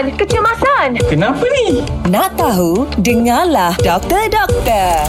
[0.00, 0.88] Kecemasan, kecemasan.
[1.12, 1.84] Kenapa ni?
[2.08, 2.88] Nak tahu?
[3.04, 5.04] Dengarlah Doktor Doktor.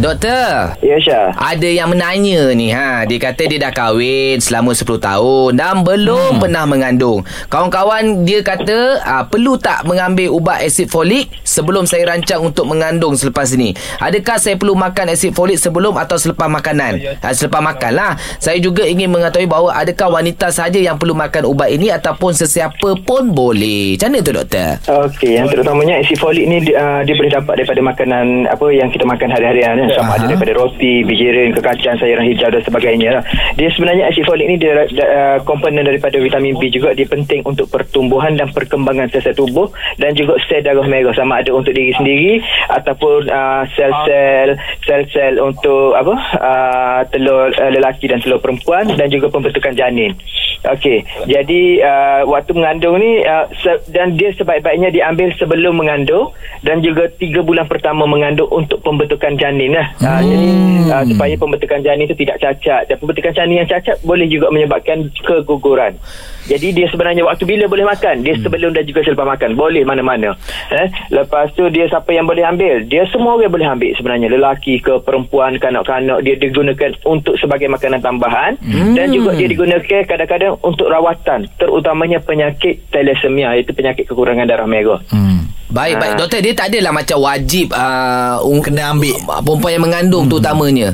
[0.00, 3.04] Doktor, Ya Syah ada yang menanya ni ha.
[3.04, 6.40] Dia kata dia dah kahwin selama 10 tahun dan belum hmm.
[6.40, 7.20] pernah mengandung.
[7.52, 13.12] Kawan-kawan dia kata uh, perlu tak mengambil ubat asid folik sebelum saya rancang untuk mengandung
[13.12, 13.76] selepas ini.
[14.00, 17.20] Adakah saya perlu makan asid folik sebelum atau selepas makanan?
[17.20, 18.12] Uh, selepas makan lah.
[18.40, 23.04] Saya juga ingin mengetahui bahawa adakah wanita sahaja yang perlu makan ubat ini ataupun sesiapa
[23.04, 24.00] pun boleh.
[24.00, 24.80] Macam mana tu doktor?
[24.88, 29.04] Okey, yang terutamanya asid folik ni uh, dia boleh dapat daripada makanan apa yang kita
[29.04, 29.89] makan hari-harian ya.
[29.96, 33.22] Sama ada daripada roti, bijirin, kekacang, sayuran hijau dan sebagainya lah.
[33.56, 37.70] Dia sebenarnya asid folik ni dia uh, komponen daripada vitamin B juga dia penting untuk
[37.70, 42.42] pertumbuhan dan perkembangan sel-sel tubuh dan juga sel darah merah sama ada untuk diri sendiri
[42.70, 49.30] ataupun uh, sel-sel sel-sel untuk apa uh, telur uh, lelaki dan telur perempuan dan juga
[49.30, 50.14] pembentukan janin.
[50.60, 56.84] Okey, jadi uh, waktu mengandung ni uh, se- dan dia sebaik-baiknya diambil sebelum mengandung dan
[56.84, 59.88] juga tiga bulan pertama mengandung untuk pembentukan janin lah.
[60.04, 60.48] Uh, jadi
[60.92, 65.08] uh, supaya pembentukan janin itu tidak cacat dan pembentukan janin yang cacat boleh juga menyebabkan
[65.24, 65.96] keguguran.
[66.44, 68.20] Jadi dia sebenarnya waktu bila boleh makan?
[68.20, 69.54] Dia sebelum dan juga selepas makan.
[69.54, 70.34] Boleh mana-mana.
[70.68, 70.88] Eh?
[71.08, 72.82] Lepas tu dia siapa yang boleh ambil?
[72.84, 74.28] Dia semua orang boleh ambil sebenarnya.
[74.28, 78.92] Lelaki ke perempuan, kanak-kanak dia digunakan untuk sebagai makanan tambahan Hmm.
[78.92, 84.98] dan juga dia digunakan kadang-kadang untuk rawatan terutamanya penyakit thalassemia iaitu penyakit kekurangan darah merah.
[85.08, 85.46] Hmm.
[85.70, 86.12] Baik, baik.
[86.12, 86.18] Ah.
[86.18, 89.14] Doktor, dia tak adalah macam wajib uh, Kena ambil.
[89.40, 90.30] perempuan yang mengandung hmm.
[90.30, 90.90] tu utamanya.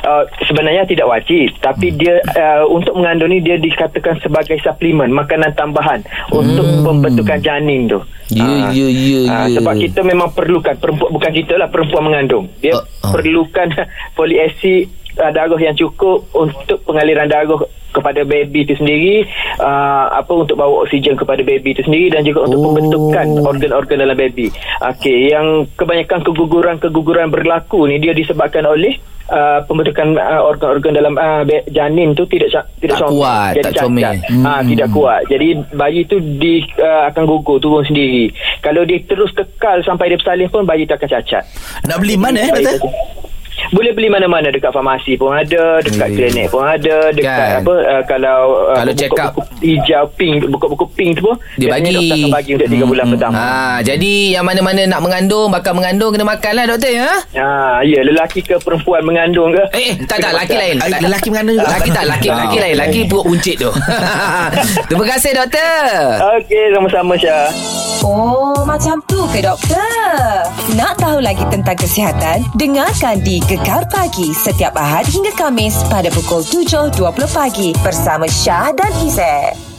[0.00, 5.52] Uh, sebenarnya tidak wajib tapi dia uh, untuk mengandung ni dia dikatakan sebagai suplemen makanan
[5.52, 8.00] tambahan untuk pembentukan janin tu.
[8.28, 8.70] Ya, Ah.
[8.70, 9.60] ya, ya, Ah, ya.
[9.60, 12.50] sebab kita memang perlukan perempuan bukan kita lah perempuan mengandung.
[12.58, 13.12] Dia Oh, oh.
[13.12, 13.68] perlukan
[14.16, 19.24] folik asid uh, darah yang cukup untuk pengaliran darah kepada baby itu sendiri
[19.58, 22.64] uh, apa untuk bawa oksigen kepada baby itu sendiri dan juga untuk Oh.
[22.68, 24.52] pembentukan organ-organ dalam baby.
[24.84, 28.92] Okey, yang kebanyakan keguguran-keguguran berlaku ni dia disebabkan oleh
[29.28, 33.16] uh, pembentukan uh, organ-organ dalam uh, janin tu tidak tidak Tak comel.
[33.16, 34.14] kuat, Jadi tak comel.
[34.42, 35.20] Ah, tidak kuat.
[35.26, 38.28] Jadi bayi tu di uh, akan gugur turun sendiri.
[38.60, 41.42] Kalau dia terus kekal sampai dia bersalin pun bayi tu akan cacat.
[41.86, 42.52] Nak beli mana eh,
[43.70, 46.16] boleh beli mana-mana dekat farmasi pun ada, dekat Hmm.
[46.16, 47.60] klinik pun ada, dekat Kan.
[47.60, 49.32] apa uh, kalau uh, Kalau check up.
[49.58, 51.92] hijau pink, buku-buku pink tu pun Dia bagi.
[51.92, 53.36] doktor akan bagi untuk 3 bulan pertama.
[53.36, 53.48] Ha,
[53.80, 57.10] jadi yang mana-mana nak mengandung, bakal mengandung kena makan lah doktor ya.
[57.34, 57.48] Ha,
[57.82, 59.64] ya, lelaki ke perempuan mengandung ke?
[59.72, 60.76] Eh, tak tak laki lain.
[60.78, 61.68] Tak- lelaki mengandung juga.
[61.70, 62.76] Laki tak laki, laki lain.
[62.76, 63.70] Laki perut uncit tu.
[64.88, 65.84] Terima kasih doktor.
[66.38, 67.50] Okey, sama-sama Syah.
[68.00, 69.97] Oh, macam tu ke doktor?
[70.76, 72.44] Nak tahu lagi tentang kesihatan?
[72.52, 76.92] Dengarkan di Gekar Pagi setiap Ahad hingga Kamis pada pukul 7.20
[77.32, 79.77] pagi bersama Syah dan Izzet.